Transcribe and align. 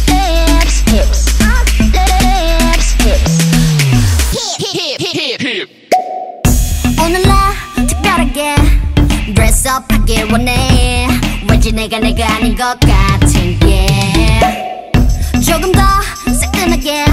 lips, 0.08 0.76
hips, 0.88 1.20
lips, 1.92 2.88
hips. 3.04 3.34
hip 4.62 5.00
hip 5.02 5.40
hip 5.44 5.68
오늘 7.04 7.20
나 7.22 7.52
특별하게 7.86 8.54
dress 9.34 9.68
up 9.68 9.84
하길 9.94 10.32
원해 10.32 11.08
왠지 11.46 11.72
내가 11.72 11.98
내가 11.98 12.36
아닌 12.36 12.56
것 12.56 12.80
같은 12.80 13.58
게 13.60 13.86
조금 15.44 15.72
더 15.72 15.82
새끈하게 16.32 17.04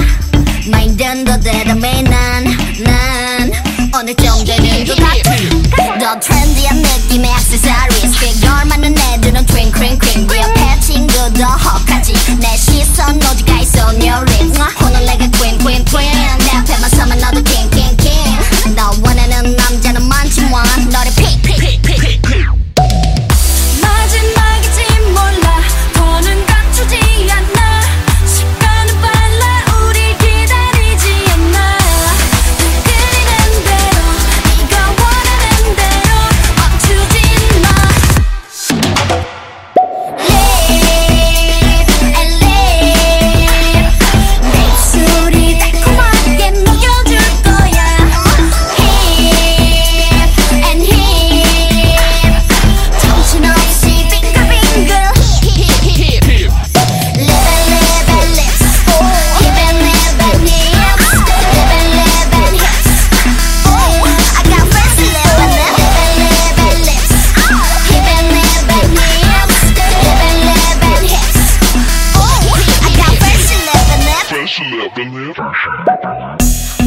마인드는 0.70 1.23
더 1.23 1.39
대담해 1.39 2.02
난 2.04 2.41
난 4.02 4.08
오늘 4.08 4.16
좀 4.16 4.44
되는 4.44 4.84
것 4.84 4.96
같아 4.98 5.98
더 6.00 6.18
트렌디한 6.18 6.76
느낌의 6.82 7.30
액세서리스 7.30 8.18
피겨 8.18 8.48
맞는 8.64 8.98
애들은 8.98 9.46
트윙크링 9.46 9.98
퀸그 10.00 10.36
옆에 10.36 10.80
친구도 10.80 11.44
혹하지 11.44 12.12
내 12.40 12.56
시선 12.56 13.16
오직 13.30 13.51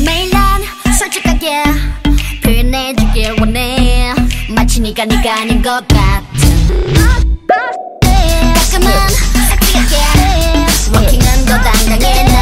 매일 0.05 0.29
난 0.31 0.61
솔직하게 0.97 1.63
표현해주길 2.43 3.35
원해. 3.39 4.13
마치 4.49 4.79
네가 4.79 5.05
네가 5.05 5.41
아닌 5.41 5.61
것 5.61 5.85
같은. 5.87 6.25
가끔은 7.47 8.91
섹시하게. 9.49 9.95
워킹은 10.93 11.45
더 11.45 11.57
당당해 11.57 12.34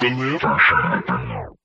can 0.00 0.18
live. 0.18 1.59